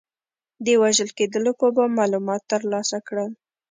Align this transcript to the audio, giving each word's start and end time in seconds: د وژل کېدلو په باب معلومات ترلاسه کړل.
د 0.65 0.67
وژل 0.81 1.09
کېدلو 1.17 1.51
په 1.59 1.67
باب 1.75 1.89
معلومات 1.99 2.41
ترلاسه 2.51 2.97
کړل. 3.07 3.31